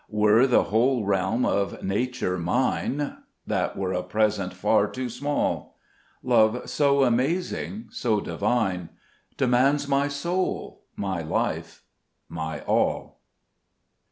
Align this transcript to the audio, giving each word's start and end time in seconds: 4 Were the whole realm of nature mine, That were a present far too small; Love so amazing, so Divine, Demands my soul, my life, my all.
4 0.09 0.19
Were 0.19 0.47
the 0.47 0.63
whole 0.63 1.05
realm 1.05 1.45
of 1.45 1.83
nature 1.83 2.39
mine, 2.39 3.17
That 3.45 3.77
were 3.77 3.93
a 3.93 4.01
present 4.01 4.51
far 4.51 4.87
too 4.89 5.09
small; 5.09 5.77
Love 6.23 6.67
so 6.67 7.03
amazing, 7.03 7.85
so 7.91 8.19
Divine, 8.19 8.89
Demands 9.37 9.87
my 9.87 10.07
soul, 10.07 10.81
my 10.95 11.21
life, 11.21 11.83
my 12.27 12.61
all. 12.61 13.19